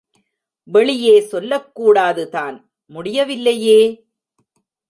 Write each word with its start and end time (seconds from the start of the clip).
வெளியே 0.67 1.15
சொல்லக்கூடாதுதான் 1.31 2.57
முடியவில்லையே! 2.91 3.79